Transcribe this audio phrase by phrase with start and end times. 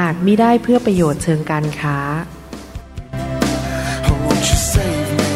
[0.06, 1.98] ากมิได้เพื่อประโยชน์เชิงการค้า
[4.08, 5.30] Oh, won't you save me?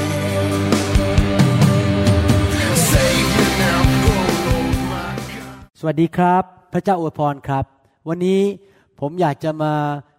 [2.91, 3.81] Save me now,
[4.13, 5.55] oh Lord my God.
[5.79, 7.65] สวัสดีครับ พระเจ้าอวยพรครับ
[8.09, 8.41] วันนี้
[9.01, 9.73] ผมอยากจะมา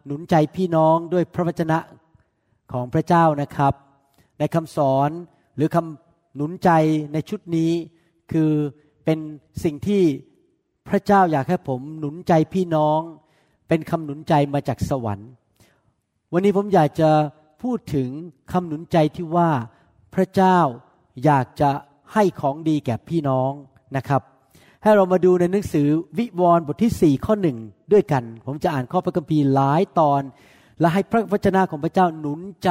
[0.05, 1.79] หนุนใจพี่น้องด้วยพระวจนะ
[2.71, 3.73] ของพระเจ้านะครับ
[4.39, 5.09] ในคำสอน
[5.55, 6.69] หรือคำหนุนใจ
[7.13, 7.71] ในชุดนี้
[8.31, 8.51] คือ
[9.05, 9.19] เป็น
[9.63, 10.03] สิ่งที่
[10.87, 13.01] พระเจ้าอยากให้ผมหนุนใจพี่น้อง
[13.69, 15.29] เป็นคำหนุนใจมาจากสวรรค์
[16.33, 17.09] วันนี้ผมอยากจะ
[17.63, 18.09] พูดถึง
[18.51, 19.49] คำหนุนใจที่ว่า
[20.15, 20.57] พระเจ้า
[21.25, 21.71] อยากจะ
[22.13, 23.51] ให้ของดีแก่พี่น้อง
[23.97, 24.21] นะครับ
[24.83, 27.57] ให้เรามาดูในหนังสือวิวรณ์บทที่ 4 ข้อหนึ่ง
[27.93, 30.21] ด้วยกัน ผมจะอ่านข้อพระคัมภีร์หลายตอน
[30.79, 32.69] และให้พระวจนะของพระเจ้าหนุนใจ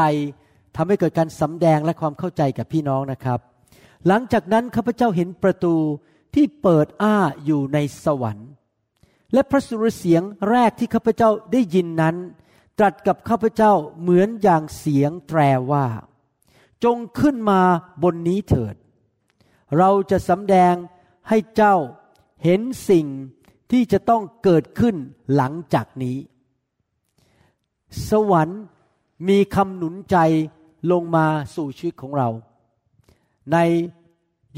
[0.77, 3.39] ทำให้เกิดการสำแดงและความเข้าใจกับพี่น้องนะครับ
[4.07, 5.75] หลังจากนั้นข้าพเจ้าเห็นประตู
[6.35, 8.49] ที่เปิดอ้าอยู่ในสวรรค์
[9.33, 12.17] และพระสุรเสียงแรกที่ข้าพเจ้าได้ยินนั้น
[12.79, 15.87] ตรัสกับข้าพเจ้าเหมือนอย่างเสียงแตรว่า
[16.85, 17.61] จงขึ้นมา
[18.03, 18.75] บนนี้เถิด
[19.77, 20.75] เราจะสำแดง
[21.29, 21.77] ให้เจ้า
[22.45, 23.07] เห็นสิ่ง
[23.71, 24.97] ที่จะต้องเกิดขึ้น
[25.35, 26.17] หลังจากนี้
[28.09, 28.61] สวรรค์
[29.29, 30.17] มีคำหนุนใจ
[30.93, 32.29] ลงมาสู่ชีวิตของเรา
[33.53, 33.59] ใน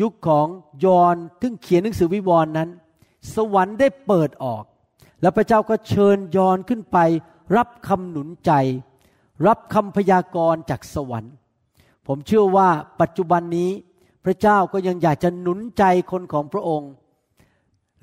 [0.00, 0.46] ยุคของ
[0.84, 2.70] ยอห์นซึ่งเขียนหนังสือวิวรณ์นั้น
[3.34, 4.64] สวรรค์ได้เปิดออก
[5.20, 6.98] แล้วพระเจ้าก็เชิญยอนขึ้นไป
[7.56, 8.52] รับคำหนุนใจ
[9.46, 11.32] รับคำพยากรณ์จากสวรรค์
[12.06, 12.68] ผมเชื่อว่า
[13.00, 13.70] ปัจจุบันนี้
[14.24, 16.90] พระเจ้าก็ยังอยากจะหนุนใจคนของพระองค์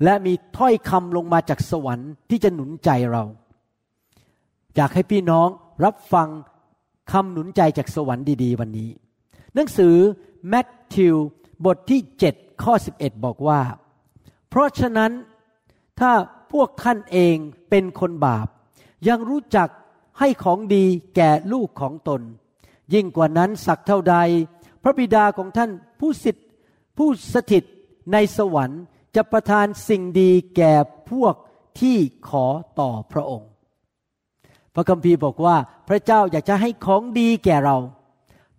[0.04, 3.24] และมีถ้อยคำลงมาจากสวรรค์ที่จะหนุนใจเรา
[4.76, 5.48] อยากให้พี่น้อง
[5.84, 6.28] รับฟัง
[7.12, 8.90] คำหนุนใจจากสวรรค์ดี ๆ วันนี้
[9.54, 9.96] หนังสือ
[10.48, 11.16] แมทธิว
[11.64, 12.00] บทที่
[12.32, 13.60] 7 ข้อ 11 บอกว่า
[14.48, 15.12] เพราะฉะนั้น
[16.00, 16.12] ถ้า
[16.52, 17.36] พวกท่านเอง
[17.70, 18.46] เป็นคนบาป
[19.08, 19.68] ยังรู้จัก
[20.18, 20.84] ให้ของดี
[21.16, 22.20] แก่ลูกของตน
[22.94, 24.16] ยิ่งกว่านั้นสักเท่าใด
[24.82, 25.70] พระบิดาของท่าน
[26.00, 26.46] ผู้สิทธิ์
[26.96, 27.64] ผู้สถิต
[28.12, 28.82] ในสวรรค์
[29.16, 30.72] จะประทานสิ่งดีแก่
[31.10, 31.34] พวก
[31.80, 31.96] ที่
[32.28, 32.46] ขอ
[32.80, 33.50] ต่อพระองค์
[34.74, 35.56] พระคัมภีร์บอกว่า
[35.88, 37.76] พระเจ้าอยากจะให้ของดีแก่เรา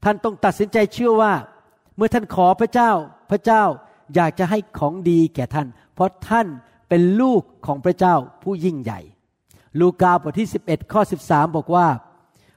[0.03, 1.33] ท่านต้องตัดสินใจเชื่อว่า
[1.95, 2.91] เมื่อท่านขอพระเจ้า
[3.31, 3.63] พระเจ้า
[4.15, 6.47] อยากจะให้ของดีแก่ท่าน เพราะท่าน
[6.89, 8.99] เป็นลูกของพระเจ้าผู้ยิ่งใหญ่
[9.79, 11.87] ลูกาบทที่ 11 ข้อ 13 บอกว่า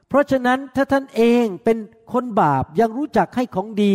[0.08, 1.78] เพราะฉะนั้นถ้าท่านเองเป็น
[2.12, 3.94] คนบาปยังรู้จักให้ของดี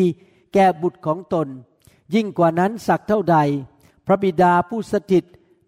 [0.53, 1.47] แก่บุตรของตน
[2.15, 3.37] ยิ่งกว่านั้นสักเท่าใด
[4.05, 5.23] พระบิดาผู้สถิต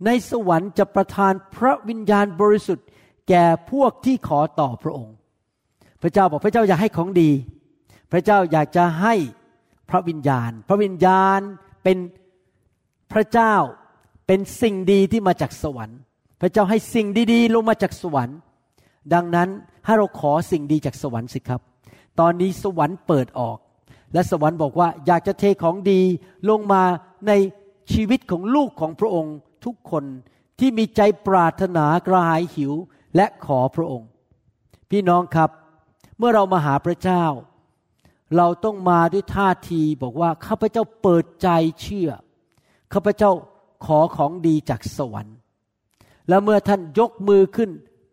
[0.05, 2.87] ในสวรรค์จะประทานพระวิญญาณบริสุทธิ์
[3.29, 5.15] แก่พวกที่ขอต่อพระองค์
[6.01, 7.31] พระเจ้าบอกพระเจ้าอยากให้ของดี
[8.11, 9.15] พระเจ้าอยากจะให้
[9.89, 11.39] พระวิญญาณ พระวิญญาณ
[11.89, 12.05] เป็น
[13.13, 13.55] พระเจ้า
[14.27, 15.99] เป็นสิ่งดีที่มาจากสวรรค์
[16.41, 18.37] พระเจ้าให้สิ่งดีๆลงมาจากสวรรค์
[19.13, 19.49] ดังนั้น
[19.85, 21.61] ให้เราขอสิ่งดีจากสวรรค์สิครับ
[22.19, 23.57] ตอนนี้สวรรค์เปิดออก
[24.13, 26.01] และสวรรค์บอกว่าอยากจะเทของดี
[26.49, 26.83] ลงมา
[27.27, 27.31] ใน
[27.93, 29.35] ชีวิตของลูกของพระองค์
[29.65, 30.03] ทุกคน
[30.59, 32.73] ที่มีใจปรารถนากระหายหิว
[33.15, 34.07] และขอพระองค์
[34.89, 35.49] พี่น้องครับ
[36.17, 37.25] เมื่อเรามาหาพระเจ้า
[38.37, 41.49] เราต้องมาด้วยท่าทีบอกว่าข้าพเจ้าเปิดใจ
[41.81, 42.09] เชื่อ
[42.93, 43.31] ข้าพเจ้า
[43.85, 45.37] ขอของดีจากสวรรค์
[46.29, 47.69] แล้วเมื่อท่านยกมือขึ้น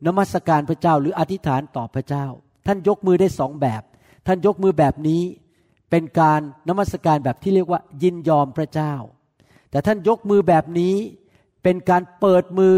[0.06, 2.26] นมัสการพระเจ้าหรืออธิษฐานต่อพระเจ้า
[2.66, 3.82] ท่านยกมือได้สองแบบ
[4.26, 5.22] ท่านยกมือแบบนี้
[5.90, 8.94] เป็นการนมัสการแบบที่เรียกว่า ยินยอมพระเจ้า
[9.70, 10.94] แต่ท่านยกมือแบบนี้
[11.62, 12.74] เป็นการเปิดมือ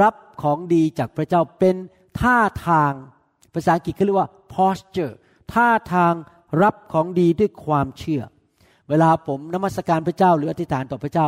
[0.00, 1.76] รับของดีจากพระเจ้าเป็น
[2.20, 2.36] ท่า
[2.66, 2.92] ทาง
[3.54, 5.14] ภาษาอังกฤษเขาเรียกว่า posture
[5.52, 6.12] ท่าทาง
[6.62, 8.22] รับของดีด้วยความเชื่อ
[8.88, 11.26] เวลาผมนมัสการพระเจ้าหรืออธิษฐานต่อพระเจ้า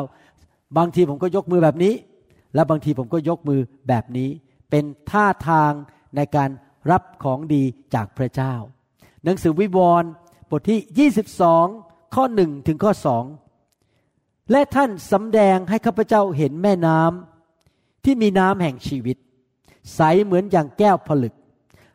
[0.76, 1.94] บางทีผมก็ยกมือแบบนี้
[2.55, 4.31] และบางทีผมก็ยกมือแบบนี้
[4.70, 5.73] เป็นท่าทาง
[6.17, 6.50] ในการ
[6.90, 7.62] รับของดี
[7.94, 8.55] จากพระเจ้า
[9.25, 10.11] หนังสือวิวรณ์
[10.50, 11.11] บทที่
[11.75, 13.25] 22 ข้อหนึ่งถึงข้อสอง
[14.50, 19.17] และท่านสำแดงให้ข้าพเจ้าเห็นแม่น้ำที่มีน้ำแห่งชีวิต
[19.94, 21.34] ใสเหมือนอย่างแก้วผลึก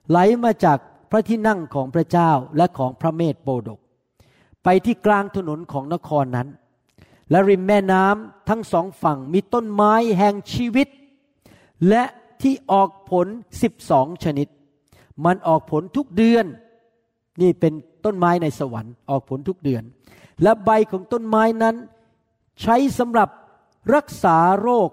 [0.09, 0.77] ไหลมาจาก
[1.11, 3.79] พระที่นั่งของพระเจ้าและของพระเมธโปดก
[4.63, 6.47] ไปที่กลางถนนของนครนั้น
[7.29, 10.87] และริมแม่น้ำทั้งสองฝั่งมีต้นไม้แห่งชีวิต
[11.89, 12.03] และ
[12.41, 13.27] ที่ออกผล
[13.61, 14.47] สิบสองชนิด
[15.25, 16.45] มันออกผลทุกเดือน
[17.41, 17.73] นี่เป็น
[18.05, 19.83] ต้นไม้ในสวรรค์ออกผลทุกเดือน
[20.43, 21.75] และใบของต้นไม้นั้น
[22.61, 23.29] ใช้สำหรับ
[23.95, 24.89] รักษาโรค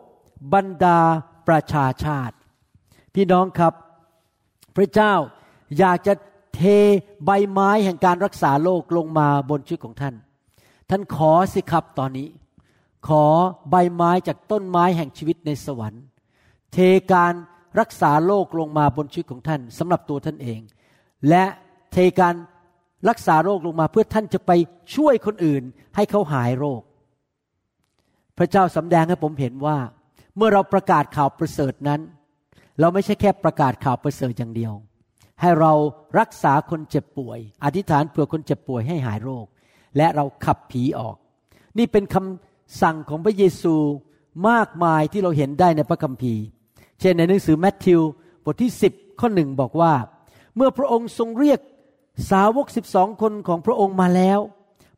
[0.54, 1.00] บรรดา
[1.48, 2.36] ประชาชาติ
[3.14, 3.74] พี่น้องครับ
[4.76, 5.14] พระเจ้า
[5.78, 6.14] อยากจะ
[6.54, 6.62] เท
[7.24, 10.14] ใบไม้แห่งการรักษาโรคลงมาบนชีวิตของท่าน
[10.90, 12.28] ท่านขอสิครับตอนนี้
[13.08, 13.24] ขอ
[13.70, 16.02] ใบไม้จากต้นไม้แห่งชีวิตในสวรรค์
[16.72, 16.78] เท
[17.12, 17.32] การ
[17.80, 20.60] รักษาโรคลงมาบนชีวิตของท่านสำหรับตัวท่านเอง
[21.28, 21.44] และ
[21.92, 22.34] เทการ
[23.08, 24.50] รักษาโรคลงมาเพื่อท่านจะไป
[24.94, 25.62] ช่วยคนอื่น
[25.96, 26.82] ให้เขาหายโรค
[28.38, 29.78] พระเจ้าสำแดงให้ผมเห็นว่า
[30.36, 32.00] เมื่อเราประกาศข่าวประเสริฐนั้น
[32.80, 34.72] เราไม่ใช่แค่ประกาศข่าวประเสริฐอย่างเดียว
[35.40, 35.72] ให้เรา
[36.18, 39.46] รักษาคนเจ็บป่วย อธิษฐานเผื่อคนเจ็บป่วยให้หายโรค
[39.96, 41.16] และเราขับผีออก
[41.78, 43.74] นี่เป็นคำสั่งของพระเยซู
[44.48, 46.44] มากมายที่เราเห็นได้ในพระคัมภีร์
[47.00, 48.00] เช่นในหนังสือแมทธิว
[48.44, 49.94] บทที่ 10 ข้อหนึ่งบอกว่า
[50.56, 51.60] เมื่อพระองค์ทรงเรียก
[52.30, 54.40] สาวกสิบสองคนของพระองค์มาแล้ว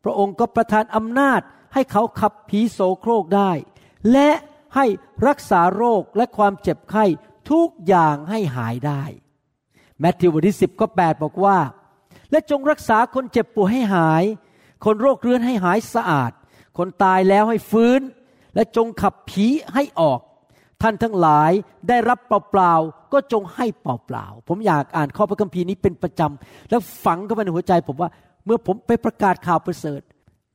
[0.05, 1.41] พระองค์ก็ประทานอำนาจ
[1.75, 3.51] ให้เขาขับผีโสโครกได้
[4.13, 4.31] และ
[4.77, 4.87] ให้
[5.27, 7.05] รักษาโรคและความเจ็บไข้
[7.51, 9.03] ทุกอย่างให้หายได้
[10.01, 11.59] แมทธิวบทที่10ข้อ8บอกว่า
[12.31, 14.25] และจงรักษาคนเจ็บป่วยให้หาย
[14.85, 16.33] คนโรคเรื้อนให้หายสะอาด
[16.79, 18.01] คนตายแล้วให้ฟื้น
[18.55, 20.21] และจงขับผีให้ออก
[20.83, 21.53] ท่านทั้งหลาย
[21.89, 28.11] ได้รับเปล่าๆก็จงให้เปล่าๆผมอยากอ่านข้อพระคัมภีร์นี้เป็นประจำแล้วฝังเข้าไปในหัวใจผมว่า
[28.45, 30.01] เมื่อผมไปประกาศข่าวประเสริฐ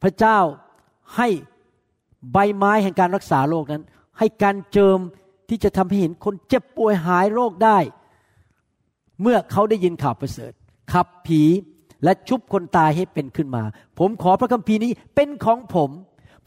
[0.04, 0.38] พระเจ้า
[1.16, 1.28] ให้
[2.32, 3.84] ใบไม้แห่งการรักษาโรคนั้น
[4.18, 5.00] ให้การเจิม
[5.50, 7.78] ที่จะทำให้เห็นคนเจ็บป่วยหายโรคได้
[9.22, 10.52] เมื่อเขาได้ยินข่าวประเสริฐ
[10.94, 11.42] ขับผี
[12.04, 13.64] และชุบคนตายให้เป็นขึ้นมา
[14.00, 15.90] ผมขอพระคัมภีร์นี้เป็นของผม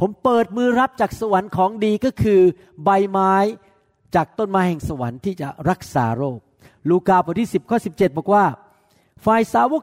[0.00, 2.40] ผมเปิดมือรับจากสวรรค์ของดีก็คือ
[2.84, 3.34] ใบไม้
[4.14, 6.38] จากต้นไม้แห่งสวรรค์ที่จะรักษาโรค
[6.88, 8.44] ลูกาบทที่ 10ข้อ17 บอกว่า
[9.24, 9.82] ฝ่ายสาวก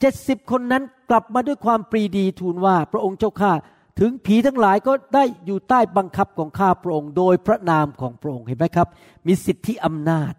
[0.00, 3.52] เจ็ดสิบคนนั้นกลับมาด้วยความปรีดีทูลว่าพระองค์เจ้าข้า
[4.00, 8.88] ถึงผีทั้งหลายก็ได้อยู่ใต้บังคับของข้าพระองค์ โดยพระนามของพระองค์เห็นไหมครับ
[9.26, 10.32] มีสิทธิอำนาจ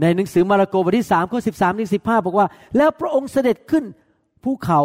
[0.00, 2.46] ในหนังสือมาระโกบทที่สามข้อสิบสามถึงสิบห้าบอกว่า
[2.76, 3.84] แล้วพระองค์เสด็จขึ้น
[4.44, 4.80] ภูเขา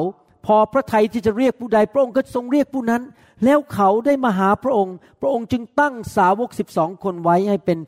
[0.46, 3.02] พอพระทัยที่จะเรียกผู้ใดพระองค์ก็ทรงเรียกผู้นั้น
[3.46, 7.80] แล้วเขาได้มาหาพระองค์ พระองค์จึงตั้งสาวกสิบสองคนไว้ให้เป็น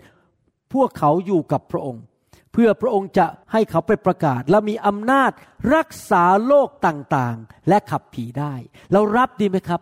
[0.74, 2.04] พวกเขาอยู่กับพระองค์
[2.52, 5.32] เพื่อพระองค์จะให้เขาไปประกาศ และมีอำนาจ
[5.76, 8.54] รักษาโรคต่างๆ และขับผีได้
[8.92, 9.82] เรารับดีไหมครับ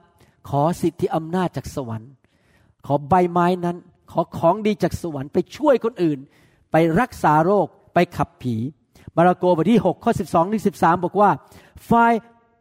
[0.50, 2.12] ขอสิทธิอำนาจจากสวรรค์
[2.85, 3.77] ขอใบไม้นั้น
[4.12, 6.19] ขอของดีจากสวรรค์ไปช่วยคนอื่น
[6.71, 8.56] ไปรักษาโรคไปขับผี
[9.16, 11.30] มาระโกบทที่6ข้อ 12ถึง13 บอกว่า
[11.89, 12.13] ฝ่าย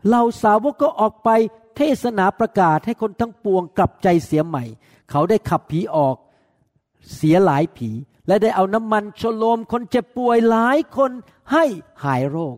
[0.09, 1.29] เราสาวกก็ออกไป
[1.77, 4.65] เทศนาประกาศให้คนทั้งปวงกลับใจเสียใหม่
[5.11, 6.17] เขาได้ขับผีออก
[7.17, 7.91] เสียหลายผี
[8.27, 11.11] และได้เอาน้ำมันชโลมคนเจ็บป่วยหลายคน
[11.53, 11.65] ให้
[12.05, 12.57] หายโรค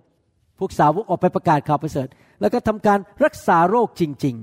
[0.58, 2.08] พวกสาวกออกไปประกาศข่าวประเสริฐ
[2.41, 4.37] แล้วก็ทำการรักษาโรคจริง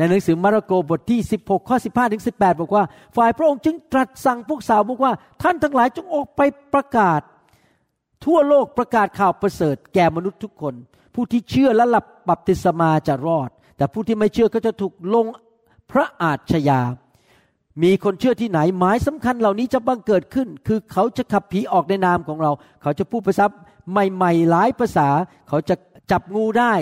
[0.00, 2.84] ในหนังสือมาระโกบทที่ 16 ข้อ 15 ถึง 18 บอกว่า
[3.16, 5.12] ฝ่ายพระองค์จึงตรัสสั่งพวกสาวบอกว่า
[5.42, 6.40] ท่านทั้งหลายจงออกไป
[6.74, 7.20] ประกาศ
[8.24, 10.74] ทั่วโลกประกาศข่าวประเสริฐแก่มนุษย์ทุกคน
[11.14, 15.26] ผู้ที่เชื่อและรับบัพติศมาจะรอด แต่ผู้ที่ไม่เชื่อก็จะถูกลง
[15.90, 16.80] พระอาชญา
[17.82, 22.52] มีคนเชื่อที่ไหนหมายสำคัญเหล่านี้จะบังเกิดขึ้น คือเขาจะขับผีออกในนามของเรา
[22.82, 23.44] เขาจะพูดภาษา
[23.90, 25.08] ใหม่ๆหลายภาษา
[25.48, 25.74] เขาจะ
[26.10, 26.74] จับงูได้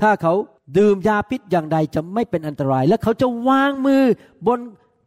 [0.00, 0.34] ถ้าเขา
[0.76, 4.02] ดื่มยาพิษอย่างใดจะไม่เป็นอันตราย และเขาจะวางมือ
[4.46, 4.58] บน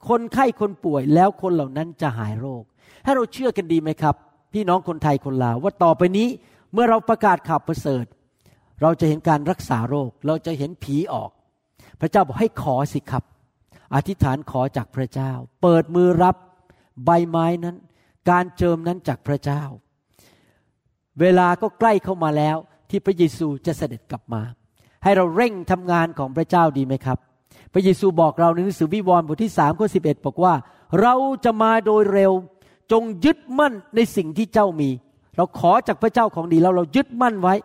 [0.09, 2.63] คนไข้คนป่วย แล้วคนเหล่านั้นจะหายโรค
[3.05, 4.15] ถ้าเราเชื่อกันดีไหมครับ
[4.53, 6.27] พี่น้องคนไทยคนลาวว่าต่อไปนี้
[6.73, 8.05] เมื่อเราประกาศข่าวประเสริฐ
[8.81, 11.31] เราจะเห็นการรักษาโรค เราจะเห็นผีออก
[11.99, 13.23] พระเจ้าบอกให้ขอสิครับ
[13.95, 16.35] อธิษฐานขอจากพระเจ้า เปิดมือรับ
[17.05, 17.75] ใบไม้นั้น
[18.29, 19.63] การเจิมนั้นจากพระเจ้า
[21.19, 22.57] เวลาก็ใกล้เข้ามาแล้ว
[22.89, 24.41] ที่พระเยซูจะเสด็จกลับมา
[25.03, 27.17] ให้เราเร่งทำงานของพระเจ้าดีไหมครับ
[27.73, 30.53] พระเยซูบอกเราในหนังสือวิวรณ์บทที่สามข้อสิบเอ็ดบอกว่า
[31.01, 32.31] เราจะมาโดยเร็ว
[32.91, 34.89] จงยึดมั่นในสิ่งที่เจ้ามี
[35.37, 37.55] เราขอจากพระเจ้าของดีแล้วเรายึดมั่นไว้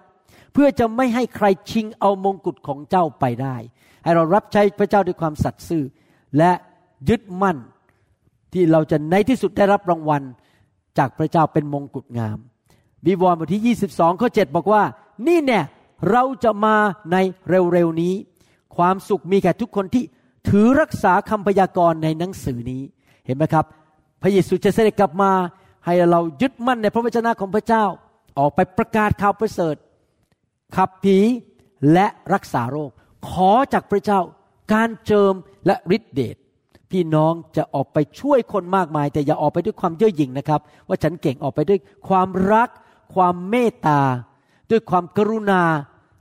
[0.53, 3.57] เพื่อจะไม่ให้ใครชิงเอามงกุฎของเจ้าไปได้
[4.05, 5.85] ให้เรารับใช้พระเจ้าด้วยความสัตย์ซื่อ
[6.39, 6.53] และ
[7.09, 7.57] ยึดมั่น
[8.53, 10.23] ที่เราจะในที่สุดได้รับรางวัล
[10.99, 12.39] จากพระเจ้าเป็นมงกุฎงาม
[13.07, 14.83] วิวรณ์บทที่ 22ข้อ7บอกว่า
[15.27, 15.61] นี่แน่
[16.11, 16.77] เราจะมา
[17.13, 17.17] ใน
[17.49, 18.15] เร็วๆนี้
[18.77, 20.05] ความสุขมีแก่ทุกคนที่
[20.49, 22.83] ถือรักษาคำพยากรณ์ในหนังสือนี้
[23.27, 23.65] เห็นไหมครับ
[24.23, 25.33] พระเยซูจะเสด็จกลับมา
[25.87, 27.85] ให้เรายึดมั่นในพระวจนะของพระเจ้า
[28.39, 29.77] ออกไปประกาศข่าวประเสริฐ
[30.77, 31.19] ขับผี
[31.93, 32.91] และรักษาโรค
[33.29, 34.21] ขอจากพระเจ้า
[34.73, 35.35] การเจิม
[35.67, 36.37] และฤทธิเดช
[36.91, 42.69] พี่น้องจะออกไปช่วยคนมากมาย แต่อย่าออกไปด้วยความเย่อหยิ่งนะครับ ว่าฉันเก่งออกไปด้วยความรัก
[43.15, 44.01] ความเมตตา
[44.71, 45.63] ด้วยความกรุณา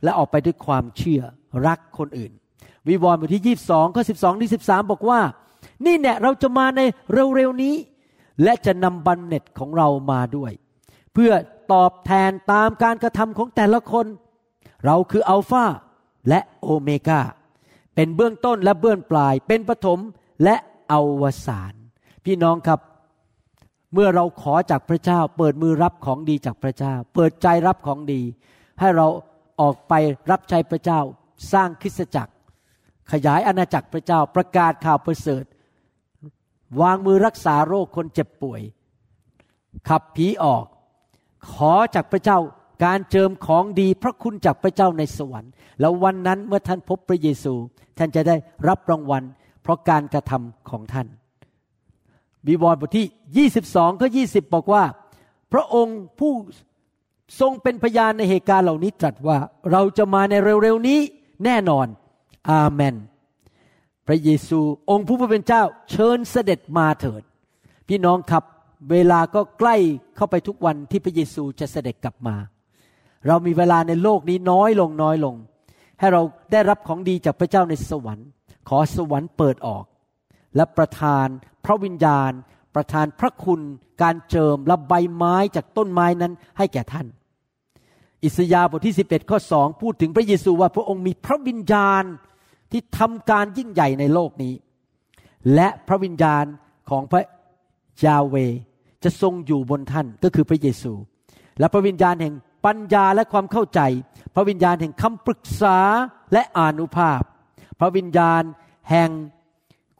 [0.03, 1.21] และออกไปด้วยความเชื่อ
[1.67, 2.31] รักคนอื่น
[2.87, 5.19] วิวรณ์บทที่ 22ข้อ12ที่13 บอกว่า
[5.85, 6.81] นี่เนี่ยเราจะมาใน
[7.13, 7.75] เร็วๆนี้
[8.43, 10.51] และจะนำบันเน็ตของเรามาด้วย
[11.13, 11.31] เพื่อ
[11.73, 14.05] ตอบแทนตามการกระทำของแต่ละคน
[14.85, 15.65] เราคืออัลฟา
[16.29, 17.21] และโอเมกา
[17.95, 19.99] เป็นเบื้องต้นและเบื้องปลาย เป็นปฐม
[20.43, 20.55] และ
[20.91, 21.73] อวสาน
[22.25, 22.79] พี่น้องครับ
[23.99, 28.21] เมื่อเราขอจากพระเจ้า เปิดมือรับของดีจากพระเจ้า เปิดใจรับของดี
[28.79, 29.07] ให้เรา
[29.61, 29.93] ออกไป
[30.31, 30.99] รับใช้พระเจ้า
[31.53, 32.33] สร้างคริสตจักร
[33.11, 35.43] ขยายอาณาจักรพระเจ้าประกาศข่าวประเสริฐ
[36.81, 38.61] วางมือรักษาโรคคนเจ็บป่วย
[39.89, 40.65] ขับผีออก
[41.53, 42.39] ขอจากพระเจ้า
[42.85, 47.53] การเจิมของดีพระคุณจากพระเจ้าในสวรรค์ แล้ววันนั้นเมื่อท่านพบพระเยซู
[47.97, 48.35] ท่านจะได้
[48.67, 49.23] รับรางวัล
[49.63, 51.07] เพราะการกระทำของท่าน
[52.47, 54.83] บีวรณ์บทที่ 22 ข้อ 20 บอกว่า
[55.53, 56.33] พระองค์ผู้
[57.39, 59.37] ทรงเป็นพยานในเหตุการณ์เหล่านี้ตรัสว่า
[59.71, 60.99] เราจะมาในเร็วๆนี้
[61.45, 61.87] แน่นอน
[62.51, 62.95] อาเมน
[64.07, 67.21] พระเยซูองค์ผู้เป็นเจ้า เชิญเสด็จมาเถิด
[67.87, 68.43] พี่น้องครับ
[68.91, 69.75] เวลาก็ใกล้
[70.15, 72.35] เข้าไปทุกวันที่พระเยซูจะเสด็จกลับมา
[73.27, 75.35] เรามีเวลาในโลกนี้น้อยลงน้อยลง
[75.99, 78.27] ให้เราได้รับของดีจากพระเจ้าในสวรรค์
[78.69, 79.83] ขอสวรรค์เปิดออก
[80.57, 81.27] และประทาน
[81.65, 82.31] พระวิญญาณ
[82.75, 83.61] ประทานพระคุณ
[84.01, 87.07] การเจิมและใบไม้จากต้นไม้นั้นให้แก่ท่าน
[88.23, 92.03] อิสยาห์บทที่ 11 ข้อ 2 พูดถึงพระเยซูว่าพระองค์มีพระวิญญาณ
[92.71, 94.53] ที่ทำการยิ่งใหญ่ในโลกนี้
[95.55, 96.45] และพระวิญญาณ
[96.89, 97.23] ของพระ
[98.05, 98.35] ยาเว
[99.03, 100.93] จะทรงอยู่บนท่านก็คือพระเยซู
[101.59, 102.33] และพระวิญญาณแห่ง
[102.65, 103.81] ปัญญาและความเข้าใจ
[104.35, 105.77] พระวิญญาณแห่งคำปรึกษา
[106.33, 107.21] และอานุภาพ
[107.79, 108.41] พระวิญญาณ
[108.91, 109.09] แห่ง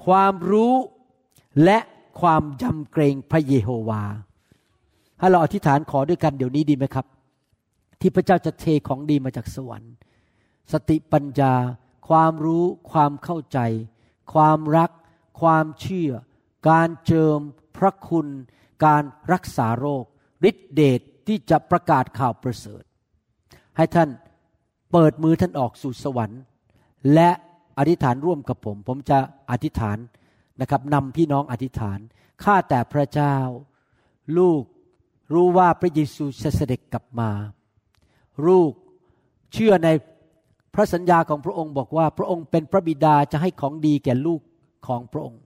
[0.07, 0.73] ความรู้
[1.63, 1.79] และ
[2.21, 4.03] ความยำเกรงพระเยโฮวา
[5.19, 7.05] ให้เราอธิษฐานขอด้วยกันเดี๋ยวนี้ดีไหมครับ
[7.99, 9.93] ที่พระเจ้าจะเทของดีมาจากสวรรค์
[10.71, 11.53] สติปัญญา
[12.09, 13.59] ความรู้ ความเข้าใจ
[14.33, 14.91] ความรัก
[15.41, 16.11] ความเชื่อ
[16.69, 17.39] การเจิม
[17.77, 18.27] พระคุณ
[18.85, 20.03] การรักษาโรค
[20.49, 22.83] ฤทธิเดชที่จะประกาศข่าวประเสริฐ
[23.77, 24.09] ให้ท่าน
[24.91, 26.41] เปิดมือท่านออกสู่สวรรค์
[27.13, 27.29] และ
[27.77, 29.17] อธิษฐานร่วมกับผม ผมจะ
[29.51, 29.97] อธิษฐาน
[30.61, 31.99] นะครับนำพี่น้องอธิษฐาน
[32.43, 33.35] ข้าแต่พระเจ้า
[34.37, 34.63] ลูก
[35.33, 37.31] รู้ว่าพระเยซูจะเสด็จกลับมา
[38.47, 38.71] ลูก
[39.53, 39.89] เชื่อใน
[40.73, 44.41] พระสัญญาของพระองค์บอกว่า พระองค์เป็นพระบิดาจะให้ของดีแก่ลูก
[44.87, 45.41] ของพระองค์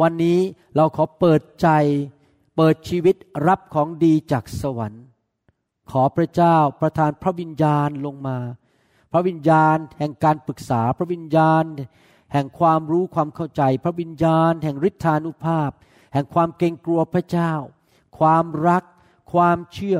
[0.00, 0.38] วันนี้
[0.76, 1.68] เราขอเปิดใจ
[2.56, 3.16] เปิดชีวิต
[3.48, 5.04] รับของดีจากสวรรค์
[5.90, 8.38] ขอพระเจ้าประทานพระวิญญาณลงมา
[9.12, 11.64] พระวิญญาณแห่งการปรึกษา พระวิญญาณ
[12.32, 15.70] แห่งความรู้ความเข้าใจ พระวิญญาณ แห่งฤทธานุภาพ
[16.12, 17.52] แห่งความเกรงกลัวพระเจ้า
[18.18, 18.84] ความรัก
[19.32, 19.98] ความเชื่อ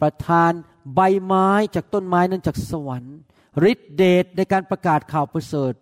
[0.00, 0.52] ประทาน
[0.94, 3.16] ใบไม้จากต้นไม้นั้นจากสวรรค์
[3.70, 5.72] ฤทธิเดชในการประกาศข่าวประเสริฐ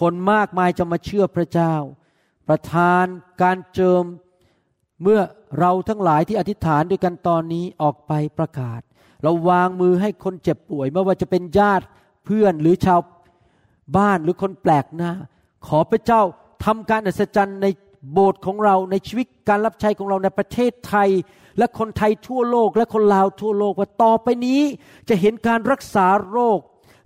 [0.00, 1.74] คนมากมายจะมาเชื่อพระเจ้า
[2.48, 3.04] ประทาน
[3.42, 4.04] การเจิม
[5.02, 5.20] เมื่อ
[5.58, 8.80] เราทั้งหลายที่อธิษฐานด้วยกันตอนนี้ออกไปประกาศ
[9.22, 11.84] เราวางมือให้คนเจ็บป่วย ไม่ว่าจะเป็นญาติ
[12.30, 13.00] เพื่อนหรือชาว
[13.96, 15.12] บ้านหรือคนแปลกหน้า
[15.66, 16.22] ขอพระเจ้า
[16.64, 17.66] ทำการอัศจรรย์ใน
[18.12, 21.08] โบสถ์ของเราในชีวิตการรับใช้ของเราในประเทศไทย
[21.58, 24.62] และคนไทยทั่วโลกและคนลาวทั่วโลกว่าต่อไปนี้
[25.08, 26.60] จะเห็นการรักษาโรค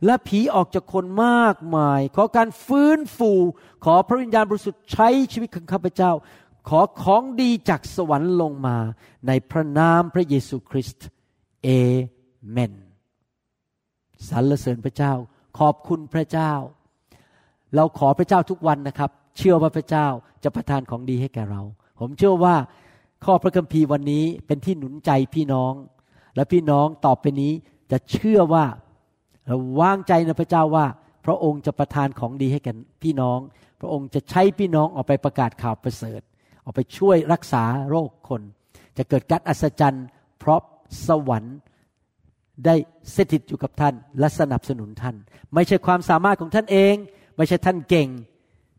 [0.07, 3.33] และผีออกจากคนมากมาย ขอการฟื้นฟู
[3.85, 6.13] ขอพระวิญญาณบริสุทธิ์ใช้ชีวิตของข้าพเจ้า
[6.69, 8.77] ขอของดีจากสวรรค์ลงมา
[9.27, 11.07] ในพระนามพระเยซูคริสต์
[11.63, 11.69] เอ
[12.51, 12.82] เมน
[14.31, 15.13] สรรเสริญพระเจ้า
[15.59, 16.53] ขอบคุณพระเจ้า
[17.75, 20.07] เราขอพระเจ้าทุกวันนะครับ เชื่อว่าพระเจ้า
[20.45, 21.63] จะประทานของดีให้แก่เรา
[22.01, 22.57] ผมเชื่อว่า
[23.25, 25.73] ข้อพระคัมภีร์วันนี้เป็นที่หนุนใจพี่น้อง
[26.35, 27.53] และพี่น้องต่อไปนี้
[27.91, 28.65] จะเชื่อว่า
[29.47, 30.87] เราวางใจในพระเจ้าว่า
[31.27, 33.39] พระองค์จะประทานของดีให้แก่พี่น้อง
[33.81, 36.21] พระองค์จะใช้พี่น้องออกไปประกาศข่าวประเสริฐ
[36.65, 38.43] ออกไปช่วยรักษาโรคคน
[38.97, 40.07] จะเกิดการอัศจรรย์
[40.39, 40.61] เพราะ
[41.07, 41.57] สวรรค์
[42.67, 42.75] ได้
[43.17, 45.17] สถิตอยู่กับท่านและสนับสนุนท่าน
[45.55, 46.95] ไม่ใช่ความสามารถของท่านเอง
[47.37, 48.09] ไม่ใช่ท่านเก่ง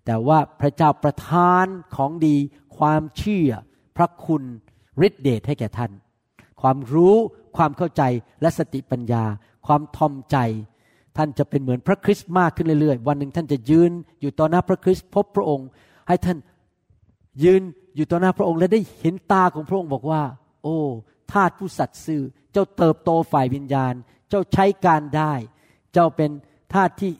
[0.05, 1.65] แต่ว่าพระเจ้าประทาน
[1.95, 2.35] ของดี
[2.77, 3.49] ความเชื่อ
[3.97, 4.43] พระคุณ
[5.07, 5.91] ฤทธิเดชให้แก่ท่าน
[6.61, 7.15] ความรู้
[7.57, 8.03] ความเข้าใจ
[8.41, 9.23] และสติปัญญา
[9.67, 10.37] ความทอมใจ
[11.17, 15.67] ท่านจะเป็นเหมือนพระคริสต์มากขึ้นเรื่อยๆ วันหนึ่งท่านจะยืนอยู่ต่อหน้าพระคริสต์พบพระองค์
[16.07, 16.37] ให้ท่าน
[17.43, 17.61] ยืน
[17.95, 20.21] อยู่ต่อหน้าพระองค์และได้เห็นตาของพระองค์บอกว่า
[20.63, 20.77] โอ้
[21.33, 22.21] ทาสผู้สัตย์ซื่อ
[22.51, 23.93] เจ้าเติบโตฝ่ายวิญญาณ
[24.29, 25.33] เจ้าใช้การได้
[25.93, 26.31] เจ้าเป็น
[26.73, 27.11] ทาสที่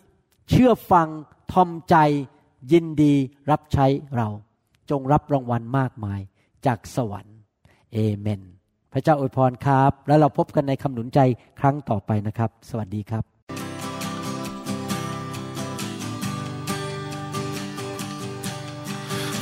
[0.50, 1.08] เชื่อฟัง
[1.54, 1.96] ทอมใจ
[2.72, 3.14] ยินดี
[3.52, 3.86] รับใช้
[4.18, 4.28] เรา
[4.90, 6.22] จงรับรางวัลมากมาย
[6.66, 7.38] จากสวรรค์
[7.94, 8.42] เอเมน
[8.94, 11.20] พระเจ้าอวยพรครับ แล้วเราพบกันในคำหนุนใจ
[11.60, 13.24] ครั้งต่อไปนะครับ สวัสดีครับ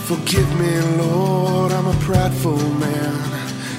[0.07, 3.40] Forgive me, Lord, I'm a prideful man.